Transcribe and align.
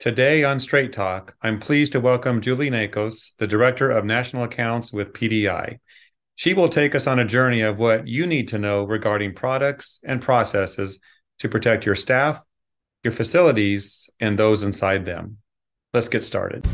Today 0.00 0.44
on 0.44 0.60
Straight 0.60 0.94
Talk, 0.94 1.34
I'm 1.42 1.60
pleased 1.60 1.92
to 1.92 2.00
welcome 2.00 2.40
Julie 2.40 2.70
Nakos, 2.70 3.32
the 3.36 3.46
Director 3.46 3.90
of 3.90 4.06
National 4.06 4.44
Accounts 4.44 4.94
with 4.94 5.12
PDI. 5.12 5.78
She 6.36 6.54
will 6.54 6.70
take 6.70 6.94
us 6.94 7.06
on 7.06 7.18
a 7.18 7.24
journey 7.26 7.60
of 7.60 7.76
what 7.76 8.08
you 8.08 8.26
need 8.26 8.48
to 8.48 8.58
know 8.58 8.84
regarding 8.84 9.34
products 9.34 10.00
and 10.02 10.22
processes 10.22 11.00
to 11.40 11.50
protect 11.50 11.84
your 11.84 11.96
staff, 11.96 12.40
your 13.04 13.12
facilities, 13.12 14.08
and 14.18 14.38
those 14.38 14.62
inside 14.62 15.04
them. 15.04 15.36
Let's 15.92 16.08
get 16.08 16.24
started. 16.24 16.66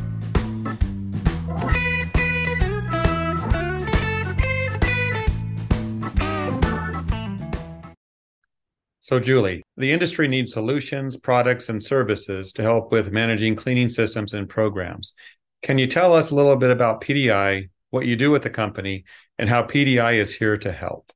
So, 9.07 9.21
Julie, 9.21 9.63
the 9.77 9.93
industry 9.93 10.27
needs 10.27 10.53
solutions, 10.53 11.17
products, 11.17 11.69
and 11.69 11.81
services 11.81 12.53
to 12.55 12.63
help 12.63 12.91
with 12.91 13.13
managing 13.13 13.55
cleaning 13.55 13.89
systems 13.89 14.35
and 14.35 14.49
programs. 14.49 15.15
Can 15.63 15.79
you 15.79 15.87
tell 15.87 16.13
us 16.13 16.33
a 16.33 16.35
little 16.35 16.57
bit 16.57 16.73
about 16.73 17.03
PDI, 17.03 17.71
what 17.91 18.07
you 18.07 18.17
do 18.17 18.33
with 18.33 18.43
the 18.43 18.51
company, 18.51 19.05
and 19.39 19.49
how 19.49 19.63
PDI 19.63 20.21
is 20.21 20.35
here 20.35 20.59
to 20.59 20.73
help? 20.73 21.13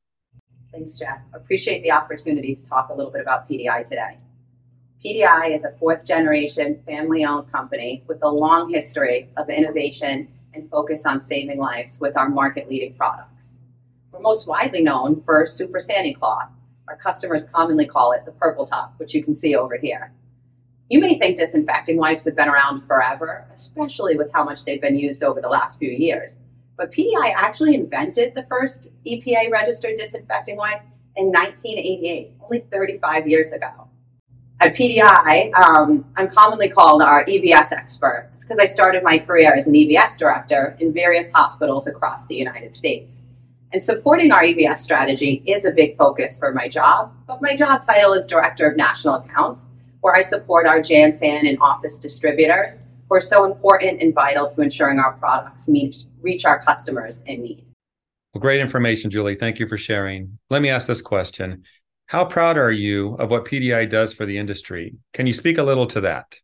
Thanks, 0.71 1.01
Jeff. 1.01 1.19
Appreciate 1.35 1.83
the 1.83 1.91
opportunity 1.91 2.55
to 2.55 2.65
talk 2.65 2.91
a 2.91 2.95
little 2.95 3.11
bit 3.11 3.23
about 3.23 3.49
PDI 3.49 3.83
today. 3.83 4.19
PDI 5.05 5.53
is 5.53 5.65
a 5.65 5.73
fourth 5.81 6.07
generation 6.07 6.81
family 6.87 7.25
owned 7.25 7.51
company 7.51 8.05
with 8.07 8.23
a 8.23 8.31
long 8.31 8.71
history 8.71 9.31
of 9.37 9.51
innovation 9.51 10.29
and 10.55 10.71
focus 10.71 11.07
on 11.07 11.19
saving 11.19 11.59
lives 11.59 11.99
with 11.99 12.17
our 12.17 12.29
market 12.29 12.71
leading 12.71 12.95
products. 12.95 13.57
We're 14.13 14.21
most 14.21 14.47
widely 14.47 14.83
known 14.83 15.25
for 15.25 15.45
Super 15.49 15.81
Sani 15.81 16.15
Cloth, 16.15 16.51
our 16.91 16.97
customers 16.97 17.45
commonly 17.45 17.87
call 17.87 18.11
it 18.13 18.25
the 18.25 18.33
purple 18.33 18.67
top, 18.67 18.95
which 18.97 19.15
you 19.15 19.23
can 19.23 19.37
see 19.37 19.55
over 19.55 19.77
here. 19.77 20.13
You 20.89 20.99
may 20.99 21.17
think 21.17 21.37
disinfecting 21.37 21.97
wipes 21.97 22.25
have 22.25 22.35
been 22.35 22.49
around 22.49 22.85
forever, 22.89 23.47
especially 23.55 24.17
with 24.17 24.29
how 24.35 24.43
much 24.43 24.65
they've 24.65 24.81
been 24.81 24.99
used 24.99 25.23
over 25.23 25.41
the 25.41 25.49
last 25.49 25.79
few 25.79 25.91
years. 25.91 26.41
But 26.77 26.91
PDI 26.91 27.33
actually 27.37 27.77
invented 27.77 28.35
the 28.35 28.43
first 28.45 28.93
EPA 29.07 29.53
registered 29.53 29.97
disinfecting 29.97 30.57
wipe 30.57 30.83
in 31.15 31.27
1988, 31.27 32.33
only 32.43 32.59
35 32.59 33.29
years 33.29 33.53
ago. 33.53 33.87
At 34.59 34.75
PDI, 34.75 35.55
um, 35.55 36.05
I'm 36.17 36.29
commonly 36.29 36.69
called 36.69 37.03
our 37.03 37.25
EVS 37.25 37.71
expert. 37.71 38.31
It's 38.35 38.45
because 38.45 38.59
I 38.59 38.67
started 38.67 39.05
my 39.05 39.19
career 39.19 39.55
as 39.55 39.69
an 39.69 39.75
EVS 39.75 40.19
director 40.19 40.77
in 40.81 40.93
various 40.93 41.31
hospitals 41.33 41.87
across 41.87 42.27
the 42.27 42.35
United 42.35 42.75
States. 42.75 43.23
And 43.73 43.83
supporting 43.83 44.33
our 44.33 44.43
EVS 44.43 44.79
strategy 44.79 45.45
is 45.47 45.65
a 45.65 45.71
big 45.71 45.97
focus 45.97 46.37
for 46.37 46.53
my 46.53 46.67
job, 46.67 47.13
but 47.29 47.41
my 47.41 47.55
job 47.55 47.87
title 47.87 48.13
is 48.15 48.27
Director 48.27 48.69
of 48.69 48.77
National 48.77 49.15
Accounts, 49.15 49.69
where 50.01 50.17
I 50.17 50.23
support 50.23 50.67
our 50.67 50.81
Jansan 50.81 51.49
and 51.49 51.57
office 51.61 52.01
distributors 52.01 52.83
who 53.09 53.15
are 53.15 53.21
so 53.21 53.45
important 53.45 54.03
and 54.03 54.13
vital 54.13 54.51
to 54.51 54.61
ensuring 54.61 54.99
our 54.99 55.13
products 55.13 55.69
meet, 55.69 56.05
reach 56.21 56.45
our 56.45 56.61
customers 56.61 57.23
in 57.27 57.43
need. 57.43 57.65
Well, 58.35 58.41
great 58.41 58.61
information, 58.61 59.09
Julie. 59.09 59.37
Thank 59.37 59.61
you 59.61 59.69
for 59.69 59.77
sharing. 59.77 60.39
Let 60.51 60.63
me 60.63 60.69
ask 60.69 60.89
this 60.89 61.03
question. 61.03 61.63
How 62.07 62.25
proud 62.25 62.59
are 62.59 62.73
you 62.73 63.15
of 63.15 63.31
what 63.31 63.45
PDI 63.45 63.89
does 63.89 64.13
for 64.13 64.27
the 64.27 64.37
industry? 64.37 64.97
Can 65.13 65.29
you 65.29 65.33
speak 65.33 65.59
a 65.59 65.63
little 65.63 65.87
to 65.87 66.01
that? 66.01 66.41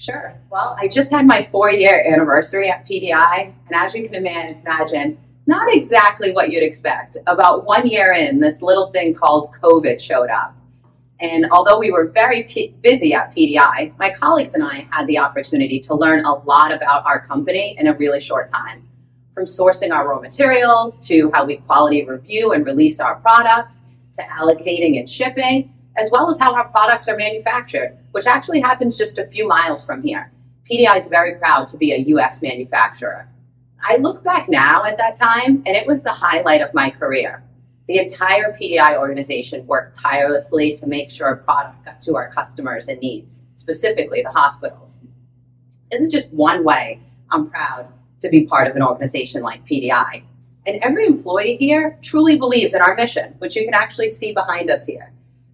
Sure. 0.00 0.40
Well, 0.50 0.76
I 0.80 0.88
just 0.88 1.10
had 1.10 1.26
my 1.26 1.46
four 1.52 1.70
year 1.70 2.10
anniversary 2.10 2.70
at 2.70 2.86
PDI, 2.88 3.52
and 3.66 3.74
as 3.74 3.94
you 3.94 4.08
can 4.08 4.14
imagine, 4.14 5.18
not 5.48 5.74
exactly 5.74 6.30
what 6.32 6.50
you'd 6.50 6.62
expect. 6.62 7.16
About 7.26 7.64
one 7.64 7.86
year 7.86 8.12
in, 8.12 8.38
this 8.38 8.60
little 8.60 8.88
thing 8.88 9.14
called 9.14 9.50
COVID 9.62 9.98
showed 9.98 10.28
up. 10.28 10.54
And 11.20 11.46
although 11.50 11.78
we 11.78 11.90
were 11.90 12.08
very 12.08 12.42
p- 12.44 12.74
busy 12.82 13.14
at 13.14 13.34
PDI, 13.34 13.96
my 13.98 14.12
colleagues 14.12 14.52
and 14.52 14.62
I 14.62 14.86
had 14.90 15.06
the 15.06 15.16
opportunity 15.16 15.80
to 15.80 15.94
learn 15.94 16.26
a 16.26 16.34
lot 16.34 16.70
about 16.70 17.06
our 17.06 17.26
company 17.26 17.76
in 17.78 17.86
a 17.86 17.94
really 17.94 18.20
short 18.20 18.50
time. 18.50 18.86
From 19.32 19.46
sourcing 19.46 19.90
our 19.90 20.06
raw 20.06 20.20
materials 20.20 21.00
to 21.08 21.30
how 21.32 21.46
we 21.46 21.56
quality 21.56 22.04
review 22.04 22.52
and 22.52 22.66
release 22.66 23.00
our 23.00 23.16
products 23.16 23.80
to 24.18 24.22
allocating 24.24 24.98
and 25.00 25.08
shipping, 25.08 25.72
as 25.96 26.10
well 26.12 26.28
as 26.28 26.38
how 26.38 26.54
our 26.54 26.68
products 26.68 27.08
are 27.08 27.16
manufactured, 27.16 27.96
which 28.12 28.26
actually 28.26 28.60
happens 28.60 28.98
just 28.98 29.16
a 29.16 29.26
few 29.26 29.48
miles 29.48 29.82
from 29.82 30.02
here. 30.02 30.30
PDI 30.70 30.96
is 30.96 31.08
very 31.08 31.36
proud 31.36 31.70
to 31.70 31.78
be 31.78 31.92
a 31.92 31.98
US 32.18 32.42
manufacturer. 32.42 33.28
I 33.82 33.96
look 33.96 34.24
back 34.24 34.48
now 34.48 34.84
at 34.84 34.96
that 34.96 35.16
time, 35.16 35.62
and 35.64 35.76
it 35.76 35.86
was 35.86 36.02
the 36.02 36.12
highlight 36.12 36.62
of 36.62 36.74
my 36.74 36.90
career. 36.90 37.42
The 37.86 37.98
entire 37.98 38.56
PDI 38.60 38.98
organization 38.98 39.66
worked 39.66 39.96
tirelessly 39.96 40.72
to 40.72 40.86
make 40.86 41.10
sure 41.10 41.36
product 41.36 41.84
got 41.84 42.00
to 42.02 42.16
our 42.16 42.30
customers 42.30 42.88
in 42.88 42.98
need, 42.98 43.28
specifically 43.54 44.22
the 44.22 44.32
hospitals. 44.32 45.00
This 45.90 46.02
is 46.02 46.10
just 46.10 46.28
one 46.30 46.64
way 46.64 47.00
I'm 47.30 47.48
proud 47.48 47.88
to 48.20 48.28
be 48.28 48.46
part 48.46 48.68
of 48.68 48.76
an 48.76 48.82
organization 48.82 49.42
like 49.42 49.66
PDI. 49.66 50.22
And 50.66 50.82
every 50.82 51.06
employee 51.06 51.56
here 51.56 51.98
truly 52.02 52.36
believes 52.36 52.74
in 52.74 52.82
our 52.82 52.94
mission, 52.94 53.34
which 53.38 53.56
you 53.56 53.64
can 53.64 53.74
actually 53.74 54.10
see 54.10 54.32
behind 54.32 54.70
us 54.70 54.84
here. 54.84 55.12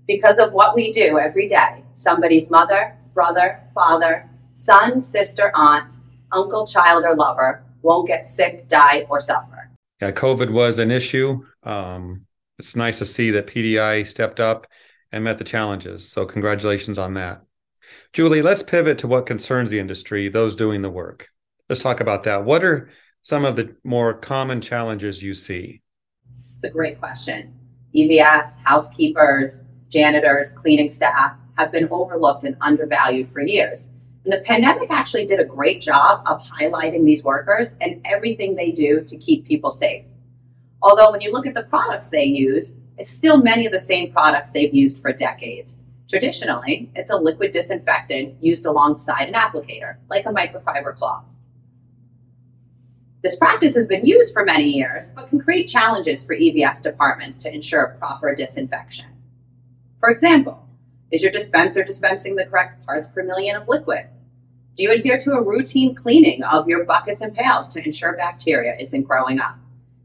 Because 0.08 0.38
of 0.38 0.52
what 0.52 0.74
we 0.74 0.92
do 0.92 1.18
every 1.18 1.46
day, 1.46 1.84
somebody's 1.92 2.50
mother, 2.50 2.96
brother, 3.12 3.60
father, 3.74 4.28
son, 4.54 5.00
sister, 5.00 5.52
aunt, 5.54 5.94
uncle, 6.32 6.66
child, 6.66 7.04
or 7.04 7.14
lover 7.14 7.62
won't 7.84 8.09
get 8.09 8.27
sick, 8.27 8.69
die, 8.69 9.06
or 9.09 9.21
suffer. 9.21 9.71
Yeah, 10.00 10.11
COVID 10.11 10.50
was 10.50 10.78
an 10.78 10.91
issue. 10.91 11.45
Um, 11.62 12.27
it's 12.59 12.75
nice 12.75 12.99
to 12.99 13.05
see 13.05 13.31
that 13.33 13.47
PDI 13.47 14.06
stepped 14.06 14.41
up 14.41 14.67
and 15.12 15.22
met 15.22 15.39
the 15.39 15.45
challenges. 15.45 16.09
So, 16.11 16.27
congratulations 16.27 16.99
on 16.99 17.15
that. 17.15 17.43
Julie, 18.12 18.43
let's 18.43 18.62
pivot 18.62 18.99
to 18.99 19.06
what 19.06 19.27
concerns 19.27 19.71
the 19.71 19.78
industry, 19.78 20.28
those 20.28 20.55
doing 20.55 20.83
the 20.83 20.91
work. 20.91 21.28
Let's 21.69 21.83
talk 21.83 22.00
about 22.00 22.25
that. 22.25 22.45
What 22.45 22.65
are 22.65 22.91
some 23.22 23.45
of 23.45 23.56
the 23.56 23.77
more 23.84 24.15
common 24.15 24.61
challenges 24.61 25.22
you 25.22 25.34
see? 25.34 25.83
It's 26.53 26.65
a 26.65 26.71
great 26.71 26.99
question. 26.99 27.55
EVS, 27.95 28.59
housekeepers, 28.65 29.65
janitors, 29.89 30.53
cleaning 30.53 30.91
staff 30.91 31.37
have 31.56 31.71
been 31.71 31.89
overlooked 31.91 32.45
and 32.45 32.56
undervalued 32.61 33.28
for 33.31 33.41
years. 33.41 33.94
The 34.26 34.42
pandemic 34.46 34.90
actually 34.90 35.26
did 35.26 35.38
a 35.38 35.44
great 35.44 35.82
job 35.82 36.22
of 36.26 36.42
highlighting 36.48 37.04
these 37.04 37.22
workers 37.22 37.74
and 37.80 38.00
everything 38.06 38.54
they 38.54 38.70
do 38.70 39.02
to 39.02 39.16
keep 39.18 39.46
people 39.46 39.70
safe. 39.70 40.06
Although, 40.82 41.10
when 41.10 41.20
you 41.20 41.30
look 41.30 41.46
at 41.46 41.54
the 41.54 41.64
products 41.64 42.08
they 42.08 42.24
use, 42.24 42.74
it's 42.96 43.10
still 43.10 43.36
many 43.36 43.66
of 43.66 43.72
the 43.72 43.78
same 43.78 44.12
products 44.12 44.50
they've 44.50 44.72
used 44.72 45.02
for 45.02 45.12
decades. 45.12 45.78
Traditionally, 46.08 46.90
it's 46.94 47.10
a 47.10 47.16
liquid 47.16 47.52
disinfectant 47.52 48.42
used 48.42 48.64
alongside 48.64 49.28
an 49.28 49.34
applicator, 49.34 49.96
like 50.08 50.24
a 50.26 50.30
microfiber 50.30 50.96
cloth. 50.96 51.24
This 53.22 53.36
practice 53.36 53.74
has 53.74 53.86
been 53.86 54.06
used 54.06 54.32
for 54.32 54.44
many 54.44 54.68
years, 54.68 55.08
but 55.08 55.28
can 55.28 55.41
create 55.41 55.66
challenges 55.66 56.22
for 56.22 56.36
EVS 56.36 56.82
departments 56.82 57.38
to 57.38 57.52
ensure 57.52 57.96
proper 57.98 58.34
disinfection. 58.34 59.06
For 59.98 60.10
example, 60.10 60.68
is 61.14 61.22
your 61.22 61.30
dispenser 61.30 61.84
dispensing 61.84 62.34
the 62.34 62.44
correct 62.44 62.84
parts 62.84 63.06
per 63.06 63.22
million 63.22 63.54
of 63.54 63.69
liquid? 63.69 64.06
Do 64.75 64.82
you 64.82 64.91
adhere 64.91 65.16
to 65.19 65.34
a 65.34 65.42
routine 65.42 65.94
cleaning 65.94 66.42
of 66.42 66.69
your 66.69 66.82
buckets 66.84 67.20
and 67.20 67.32
pails 67.32 67.69
to 67.69 67.84
ensure 67.84 68.16
bacteria 68.16 68.75
isn't 68.80 69.02
growing 69.02 69.41
up? 69.41 69.56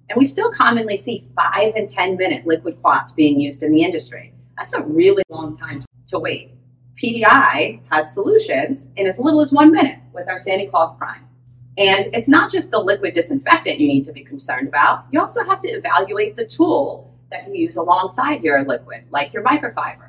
And 0.08 0.18
we 0.18 0.25
still 0.25 0.52
commonly 0.52 0.98
see 0.98 1.28
five 1.36 1.74
and 1.75 1.90
10 1.90 2.16
minute 2.16 2.46
liquid 2.46 2.80
cloths 2.84 3.14
being 3.14 3.40
used 3.40 3.64
in 3.64 3.72
the 3.72 3.81
industry. 3.81 4.36
That's 4.56 4.74
a 4.74 4.84
really 4.84 5.24
long 5.30 5.58
time 5.58 5.81
to 6.09 6.19
wait. 6.19 6.52
PDI 7.02 7.80
has 7.92 8.14
solutions 8.14 8.92
in 8.96 9.08
as 9.08 9.18
little 9.18 9.42
as 9.42 9.52
one 9.52 9.72
minute 9.72 9.98
with 10.14 10.30
our 10.30 10.38
Sani 10.38 10.68
Cloth 10.68 10.96
Prime. 11.00 11.28
And 11.80 12.14
it's 12.14 12.28
not 12.28 12.52
just 12.52 12.69
the 12.69 12.80
liquid 12.80 13.16
disinfectant 13.16 13.80
you 13.80 13.88
need 13.88 14.06
to 14.06 14.14
be 14.14 14.24
concerned 14.24 14.68
about, 14.68 15.06
you 15.12 15.19
also 15.19 15.44
have 15.44 15.59
to 15.62 15.69
evaluate 15.69 16.36
the 16.36 16.46
tool 16.46 17.12
that 17.31 17.48
you 17.48 17.56
use 17.56 17.78
alongside 17.78 18.44
your 18.44 18.64
liquid, 18.64 19.06
like 19.09 19.34
your 19.34 19.44
microfiber. 19.44 20.09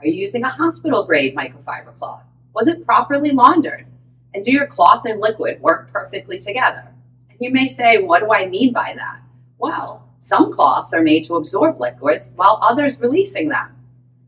Are 0.00 0.06
you 0.06 0.12
using 0.12 0.44
a 0.44 0.48
hospital 0.48 1.04
grade 1.04 1.34
microfiber 1.34 1.96
cloth? 1.98 2.22
Was 2.54 2.68
it 2.68 2.86
properly 2.86 3.32
laundered? 3.32 3.84
And 4.32 4.44
do 4.44 4.52
your 4.52 4.68
cloth 4.68 5.04
and 5.06 5.20
liquid 5.20 5.60
work 5.60 5.90
perfectly 5.92 6.38
together? 6.38 6.84
And 7.28 7.38
you 7.40 7.50
may 7.50 7.66
say, 7.66 7.98
what 7.98 8.20
do 8.20 8.32
I 8.32 8.46
mean 8.46 8.72
by 8.72 8.94
that? 8.96 9.20
Well, 9.58 10.08
some 10.20 10.52
cloths 10.52 10.94
are 10.94 11.02
made 11.02 11.24
to 11.24 11.34
absorb 11.34 11.80
liquids 11.80 12.30
while 12.36 12.60
others 12.62 13.00
releasing 13.00 13.48
them. 13.48 13.74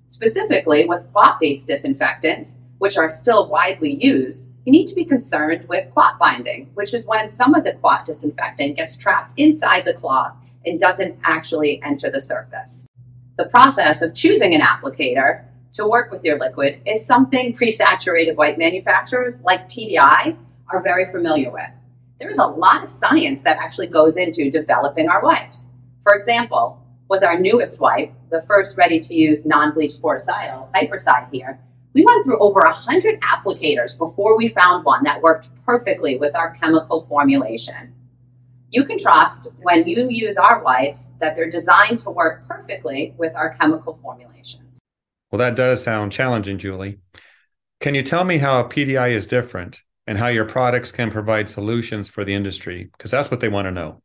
Specifically, 0.06 0.86
with 0.86 1.06
quat 1.12 1.38
based 1.38 1.68
disinfectants, 1.68 2.58
which 2.78 2.96
are 2.96 3.08
still 3.08 3.48
widely 3.48 3.94
used, 4.04 4.48
you 4.64 4.72
need 4.72 4.88
to 4.88 4.94
be 4.96 5.04
concerned 5.04 5.68
with 5.68 5.92
quat 5.92 6.18
binding, 6.18 6.68
which 6.74 6.94
is 6.94 7.06
when 7.06 7.28
some 7.28 7.54
of 7.54 7.62
the 7.62 7.74
quat 7.74 8.06
disinfectant 8.06 8.76
gets 8.76 8.96
trapped 8.96 9.34
inside 9.36 9.84
the 9.84 9.94
cloth 9.94 10.34
and 10.66 10.80
doesn't 10.80 11.16
actually 11.22 11.80
enter 11.84 12.10
the 12.10 12.20
surface. 12.20 12.88
The 13.36 13.44
process 13.44 14.02
of 14.02 14.14
choosing 14.14 14.52
an 14.52 14.62
applicator 14.62 15.44
to 15.74 15.86
work 15.86 16.10
with 16.10 16.24
your 16.24 16.38
liquid 16.38 16.80
is 16.86 17.04
something 17.04 17.54
pre-saturated 17.54 18.36
wipe 18.36 18.58
manufacturers 18.58 19.40
like 19.42 19.70
PDI 19.70 20.36
are 20.68 20.82
very 20.82 21.10
familiar 21.10 21.50
with. 21.50 21.70
There's 22.18 22.38
a 22.38 22.46
lot 22.46 22.82
of 22.82 22.88
science 22.88 23.42
that 23.42 23.58
actually 23.58 23.86
goes 23.86 24.16
into 24.16 24.50
developing 24.50 25.08
our 25.08 25.22
wipes. 25.22 25.68
For 26.02 26.14
example, 26.14 26.82
with 27.08 27.22
our 27.22 27.38
newest 27.38 27.80
wipe, 27.80 28.12
the 28.30 28.42
first 28.42 28.76
ready-to-use 28.76 29.44
non-bleach 29.44 29.92
sporicidal, 29.92 30.70
Hypercide 30.72 31.28
here, 31.32 31.60
We 31.92 32.04
went 32.04 32.24
through 32.24 32.38
over 32.38 32.60
100 32.60 33.20
applicators 33.20 33.98
before 33.98 34.36
we 34.36 34.48
found 34.50 34.84
one 34.84 35.02
that 35.04 35.20
worked 35.22 35.48
perfectly 35.66 36.18
with 36.18 36.36
our 36.36 36.56
chemical 36.62 37.00
formulation. 37.02 37.94
You 38.70 38.84
can 38.84 38.96
trust 38.96 39.48
when 39.62 39.88
you 39.88 40.08
use 40.08 40.36
our 40.36 40.62
wipes 40.62 41.10
that 41.18 41.34
they're 41.34 41.50
designed 41.50 41.98
to 42.00 42.10
work 42.10 42.46
perfectly 42.46 43.14
with 43.18 43.34
our 43.34 43.56
chemical 43.58 43.98
formulations. 44.00 44.78
Well, 45.30 45.38
that 45.38 45.54
does 45.54 45.82
sound 45.82 46.10
challenging, 46.10 46.58
Julie. 46.58 46.98
Can 47.80 47.94
you 47.94 48.02
tell 48.02 48.24
me 48.24 48.38
how 48.38 48.60
a 48.60 48.64
PDI 48.68 49.10
is 49.10 49.26
different 49.26 49.80
and 50.06 50.18
how 50.18 50.26
your 50.26 50.44
products 50.44 50.90
can 50.90 51.10
provide 51.10 51.48
solutions 51.48 52.08
for 52.08 52.24
the 52.24 52.34
industry? 52.34 52.90
Because 52.92 53.12
that's 53.12 53.30
what 53.30 53.40
they 53.40 53.48
want 53.48 53.66
to 53.66 53.70
know. 53.70 54.02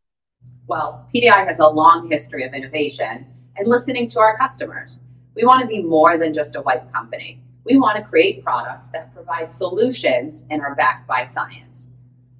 Well, 0.67 1.09
PDI 1.13 1.47
has 1.47 1.59
a 1.59 1.67
long 1.67 2.09
history 2.09 2.43
of 2.43 2.53
innovation 2.53 3.25
and 3.57 3.67
listening 3.67 4.07
to 4.09 4.19
our 4.19 4.37
customers. 4.37 5.01
We 5.35 5.45
want 5.45 5.61
to 5.61 5.67
be 5.67 5.81
more 5.81 6.17
than 6.17 6.33
just 6.33 6.55
a 6.55 6.61
wipe 6.61 6.91
company. 6.93 7.41
We 7.65 7.77
want 7.77 7.97
to 7.97 8.03
create 8.03 8.43
products 8.43 8.89
that 8.89 9.13
provide 9.13 9.51
solutions 9.51 10.45
and 10.51 10.61
are 10.61 10.75
backed 10.75 11.07
by 11.07 11.25
science. 11.25 11.89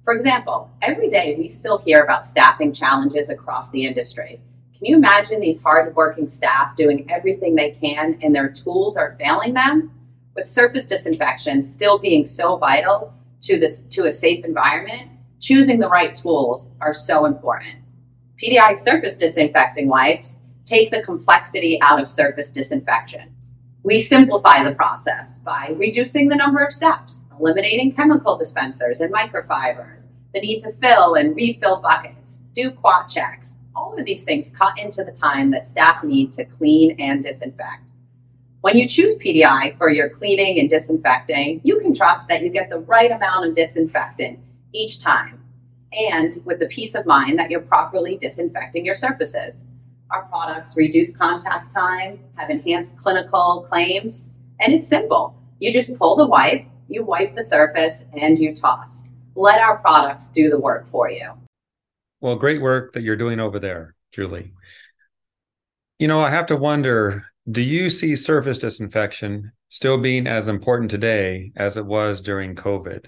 For 0.04 0.14
example, 0.14 0.70
every 0.80 1.10
day 1.10 1.34
we 1.36 1.48
still 1.48 1.78
hear 1.78 2.04
about 2.04 2.24
staffing 2.24 2.72
challenges 2.72 3.30
across 3.30 3.70
the 3.70 3.84
industry. 3.84 4.40
Can 4.76 4.84
you 4.84 4.96
imagine 4.96 5.40
these 5.40 5.62
hardworking 5.62 6.28
staff 6.28 6.76
doing 6.76 7.10
everything 7.10 7.54
they 7.54 7.70
can 7.70 8.18
and 8.22 8.34
their 8.34 8.50
tools 8.50 8.98
are 8.98 9.16
failing 9.18 9.54
them? 9.54 9.90
With 10.34 10.46
surface 10.46 10.84
disinfection 10.84 11.62
still 11.62 11.98
being 11.98 12.26
so 12.26 12.58
vital 12.58 13.14
to 13.42 13.58
this 13.58 13.82
to 13.82 14.04
a 14.04 14.12
safe 14.12 14.44
environment, 14.44 15.10
choosing 15.40 15.78
the 15.78 15.88
right 15.88 16.14
tools 16.14 16.72
are 16.82 16.92
so 16.92 17.24
important. 17.24 17.76
PDI 18.42 18.76
surface 18.76 19.16
disinfecting 19.16 19.88
wipes 19.88 20.40
take 20.66 20.90
the 20.90 21.02
complexity 21.02 21.80
out 21.80 22.02
of 22.02 22.06
surface 22.06 22.50
disinfection. 22.50 23.34
We 23.82 24.00
simplify 24.00 24.62
the 24.62 24.74
process 24.74 25.38
by 25.38 25.74
reducing 25.76 26.28
the 26.28 26.36
number 26.36 26.62
of 26.62 26.72
steps, 26.72 27.24
eliminating 27.40 27.94
chemical 27.94 28.36
dispensers 28.36 29.00
and 29.00 29.14
microfibers, 29.14 30.06
the 30.34 30.40
need 30.40 30.60
to 30.60 30.72
fill 30.72 31.14
and 31.14 31.34
refill 31.34 31.80
buckets, 31.80 32.42
do 32.52 32.72
quat 32.72 33.08
checks. 33.08 33.56
All 33.76 33.94
of 33.96 34.06
these 34.06 34.24
things 34.24 34.50
cut 34.50 34.78
into 34.78 35.04
the 35.04 35.12
time 35.12 35.50
that 35.50 35.66
staff 35.66 36.02
need 36.02 36.32
to 36.32 36.46
clean 36.46 36.96
and 36.98 37.22
disinfect. 37.22 37.82
When 38.62 38.74
you 38.74 38.88
choose 38.88 39.16
PDI 39.16 39.76
for 39.76 39.90
your 39.90 40.08
cleaning 40.08 40.58
and 40.58 40.70
disinfecting, 40.70 41.60
you 41.62 41.78
can 41.78 41.94
trust 41.94 42.26
that 42.28 42.42
you 42.42 42.48
get 42.48 42.70
the 42.70 42.78
right 42.78 43.10
amount 43.10 43.46
of 43.46 43.54
disinfectant 43.54 44.38
each 44.72 44.98
time, 44.98 45.44
and 45.92 46.38
with 46.46 46.58
the 46.58 46.68
peace 46.68 46.94
of 46.94 47.04
mind 47.04 47.38
that 47.38 47.50
you're 47.50 47.60
properly 47.60 48.16
disinfecting 48.16 48.86
your 48.86 48.94
surfaces. 48.94 49.64
Our 50.10 50.22
products 50.22 50.74
reduce 50.74 51.14
contact 51.14 51.70
time, 51.72 52.18
have 52.36 52.48
enhanced 52.48 52.96
clinical 52.96 53.62
claims, 53.68 54.30
and 54.58 54.72
it's 54.72 54.86
simple. 54.86 55.34
You 55.60 55.70
just 55.70 55.94
pull 55.98 56.16
the 56.16 56.26
wipe, 56.26 56.64
you 56.88 57.04
wipe 57.04 57.36
the 57.36 57.42
surface, 57.42 58.06
and 58.14 58.38
you 58.38 58.54
toss. 58.54 59.10
Let 59.34 59.60
our 59.60 59.76
products 59.76 60.30
do 60.30 60.48
the 60.48 60.58
work 60.58 60.90
for 60.90 61.10
you. 61.10 61.32
Well, 62.20 62.36
great 62.36 62.62
work 62.62 62.92
that 62.94 63.02
you're 63.02 63.16
doing 63.16 63.40
over 63.40 63.58
there, 63.58 63.94
Julie. 64.12 64.52
You 65.98 66.08
know, 66.08 66.20
I 66.20 66.30
have 66.30 66.46
to 66.46 66.56
wonder 66.56 67.26
do 67.50 67.62
you 67.62 67.90
see 67.90 68.16
surface 68.16 68.58
disinfection 68.58 69.52
still 69.68 69.98
being 69.98 70.26
as 70.26 70.48
important 70.48 70.90
today 70.90 71.52
as 71.56 71.76
it 71.76 71.86
was 71.86 72.20
during 72.20 72.56
COVID? 72.56 73.06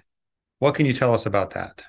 What 0.60 0.75
can 0.75 0.87
you 0.87 0.93
tell 0.93 1.12
us 1.12 1.26
about 1.26 1.50
that? 1.50 1.84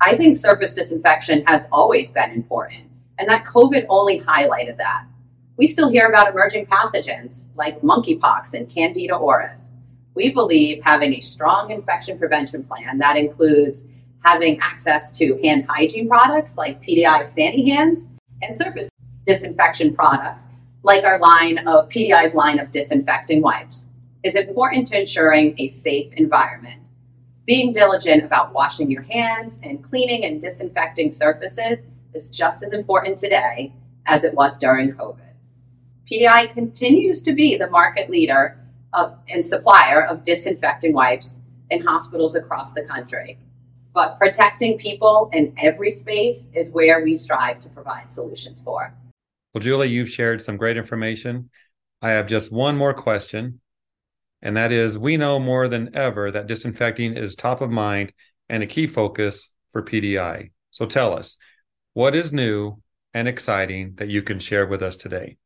I 0.00 0.16
think 0.16 0.36
surface 0.36 0.72
disinfection 0.72 1.44
has 1.46 1.66
always 1.72 2.10
been 2.10 2.30
important 2.30 2.88
and 3.18 3.28
that 3.28 3.44
COVID 3.44 3.86
only 3.88 4.20
highlighted 4.20 4.76
that. 4.78 5.04
We 5.56 5.66
still 5.66 5.90
hear 5.90 6.08
about 6.08 6.28
emerging 6.28 6.66
pathogens 6.66 7.50
like 7.56 7.80
monkeypox 7.82 8.54
and 8.54 8.72
Candida 8.72 9.14
auris. 9.14 9.72
We 10.14 10.32
believe 10.32 10.82
having 10.84 11.14
a 11.14 11.20
strong 11.20 11.70
infection 11.70 12.18
prevention 12.18 12.64
plan 12.64 12.98
that 12.98 13.16
includes 13.16 13.88
having 14.24 14.58
access 14.60 15.10
to 15.18 15.38
hand 15.42 15.66
hygiene 15.68 16.08
products 16.08 16.56
like 16.56 16.82
PDI 16.82 17.26
Sani-Hands 17.26 18.08
and 18.42 18.56
surface 18.56 18.88
disinfection 19.26 19.94
products 19.94 20.48
like 20.82 21.04
our 21.04 21.18
line 21.18 21.58
of 21.58 21.88
PDI's 21.88 22.34
line 22.34 22.58
of 22.58 22.70
disinfecting 22.70 23.42
wipes 23.42 23.90
is 24.22 24.34
important 24.34 24.86
to 24.88 24.98
ensuring 24.98 25.54
a 25.58 25.66
safe 25.66 26.12
environment. 26.14 26.82
Being 27.46 27.72
diligent 27.72 28.24
about 28.24 28.52
washing 28.52 28.90
your 28.90 29.02
hands 29.02 29.58
and 29.62 29.82
cleaning 29.82 30.24
and 30.24 30.40
disinfecting 30.40 31.12
surfaces 31.12 31.84
is 32.14 32.30
just 32.30 32.62
as 32.62 32.72
important 32.72 33.18
today 33.18 33.72
as 34.06 34.24
it 34.24 34.34
was 34.34 34.58
during 34.58 34.92
COVID. 34.92 35.32
PDI 36.10 36.52
continues 36.52 37.22
to 37.22 37.32
be 37.32 37.56
the 37.56 37.70
market 37.70 38.10
leader 38.10 38.58
of, 38.92 39.16
and 39.28 39.44
supplier 39.44 40.06
of 40.06 40.24
disinfecting 40.24 40.92
wipes 40.92 41.42
in 41.70 41.82
hospitals 41.82 42.34
across 42.34 42.72
the 42.72 42.82
country. 42.82 43.38
But 43.98 44.16
protecting 44.16 44.78
people 44.78 45.28
in 45.32 45.52
every 45.58 45.90
space 45.90 46.48
is 46.54 46.70
where 46.70 47.02
we 47.02 47.16
strive 47.16 47.58
to 47.58 47.68
provide 47.68 48.12
solutions 48.12 48.60
for. 48.60 48.94
Well, 49.52 49.60
Julie, 49.60 49.88
you've 49.88 50.08
shared 50.08 50.40
some 50.40 50.56
great 50.56 50.76
information. 50.76 51.50
I 52.00 52.10
have 52.10 52.28
just 52.28 52.52
one 52.52 52.76
more 52.76 52.94
question, 52.94 53.60
and 54.40 54.56
that 54.56 54.70
is 54.70 54.96
we 54.96 55.16
know 55.16 55.40
more 55.40 55.66
than 55.66 55.96
ever 55.96 56.30
that 56.30 56.46
disinfecting 56.46 57.16
is 57.16 57.34
top 57.34 57.60
of 57.60 57.72
mind 57.72 58.12
and 58.48 58.62
a 58.62 58.68
key 58.68 58.86
focus 58.86 59.50
for 59.72 59.82
PDI. 59.82 60.52
So 60.70 60.86
tell 60.86 61.12
us, 61.12 61.36
what 61.94 62.14
is 62.14 62.32
new 62.32 62.80
and 63.12 63.26
exciting 63.26 63.94
that 63.96 64.06
you 64.06 64.22
can 64.22 64.38
share 64.38 64.68
with 64.68 64.80
us 64.80 64.96
today? 64.96 65.38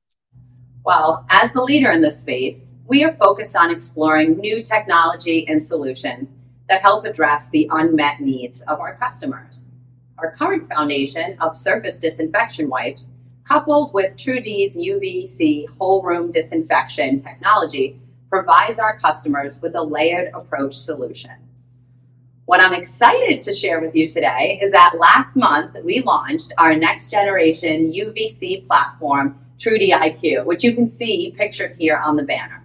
Well, 0.84 1.24
as 1.30 1.52
the 1.52 1.62
leader 1.62 1.90
in 1.90 2.02
this 2.02 2.20
space, 2.20 2.74
we 2.86 3.02
are 3.02 3.14
focused 3.14 3.56
on 3.56 3.70
exploring 3.70 4.36
new 4.36 4.62
technology 4.62 5.48
and 5.48 5.62
solutions 5.62 6.34
that 6.72 6.80
help 6.80 7.04
address 7.04 7.50
the 7.50 7.68
unmet 7.70 8.22
needs 8.22 8.62
of 8.62 8.80
our 8.80 8.94
customers. 8.94 9.68
Our 10.16 10.32
current 10.32 10.66
foundation 10.66 11.36
of 11.38 11.54
surface 11.54 12.00
disinfection 12.00 12.70
wipes, 12.70 13.12
coupled 13.44 13.92
with 13.92 14.16
TruD's 14.16 14.78
UVC 14.78 15.66
whole 15.78 16.00
room 16.02 16.30
disinfection 16.30 17.18
technology, 17.18 18.00
provides 18.30 18.78
our 18.78 18.98
customers 18.98 19.60
with 19.60 19.74
a 19.74 19.82
layered 19.82 20.30
approach 20.32 20.74
solution. 20.74 21.32
What 22.46 22.62
I'm 22.62 22.72
excited 22.72 23.42
to 23.42 23.52
share 23.52 23.82
with 23.82 23.94
you 23.94 24.08
today 24.08 24.58
is 24.62 24.72
that 24.72 24.94
last 24.98 25.36
month 25.36 25.76
we 25.84 26.00
launched 26.00 26.54
our 26.56 26.74
next 26.74 27.10
generation 27.10 27.92
UVC 27.92 28.66
platform, 28.66 29.38
TruD 29.58 29.90
IQ, 29.90 30.46
which 30.46 30.64
you 30.64 30.74
can 30.74 30.88
see 30.88 31.34
pictured 31.36 31.76
here 31.78 31.98
on 31.98 32.16
the 32.16 32.22
banner. 32.22 32.61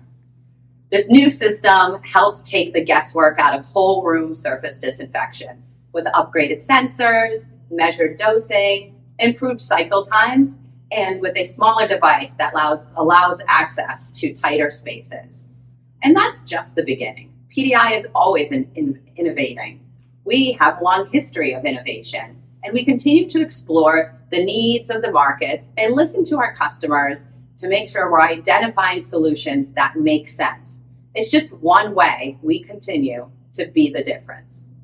This 0.90 1.10
new 1.10 1.30
system 1.30 2.02
helps 2.04 2.42
take 2.42 2.74
the 2.74 2.84
guesswork 2.84 3.40
out 3.40 3.58
of 3.58 3.66
whole 3.66 4.04
room 4.04 4.34
surface 4.34 4.80
disinfection 4.80 5.62
with 5.92 6.06
upgraded 6.06 6.66
sensors, 6.66 7.50
measured 7.70 8.18
dosing, 8.18 8.96
improved 9.20 9.62
cycle 9.62 10.04
times, 10.04 10.60
and 10.94 11.20
with 11.20 11.36
a 11.36 11.44
smaller 11.44 11.86
device 11.88 12.34
that 12.36 12.54
allows, 12.54 12.86
allows 12.96 13.42
access 13.50 14.12
to 14.14 14.32
tighter 14.34 14.70
spaces. 14.70 15.46
And 16.04 16.16
that's 16.16 16.46
just 16.46 16.76
the 16.76 16.86
beginning. 16.86 17.34
PDI 17.54 17.98
is 17.98 18.08
always 18.16 18.54
in, 18.54 18.70
in, 18.76 18.98
innovating. 19.18 19.82
We 20.24 20.54
have 20.54 20.80
a 20.80 20.84
long 20.84 21.10
history 21.12 21.54
of 21.54 21.66
innovation, 21.66 22.42
and 22.64 22.74
we 22.74 22.86
continue 22.86 23.30
to 23.30 23.42
explore 23.42 24.18
the 24.32 24.44
needs 24.44 24.90
of 24.90 25.02
the 25.02 25.12
markets 25.12 25.70
and 25.78 25.96
listen 25.96 26.24
to 26.26 26.38
our 26.38 26.56
customers 26.56 27.28
to 27.58 27.68
make 27.68 27.90
sure 27.90 28.12
we're 28.12 28.22
identifying 28.22 29.02
solutions 29.02 29.74
that 29.74 29.96
make 29.96 30.28
sense. 30.28 30.84
It's 31.16 31.32
just 31.32 31.52
one 31.54 31.96
way 31.96 32.38
we 32.42 32.64
continue 32.64 33.32
to 33.54 33.68
be 33.68 33.90
the 33.90 34.04
difference. 34.04 34.76